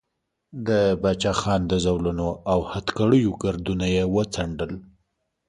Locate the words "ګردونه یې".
3.43-4.03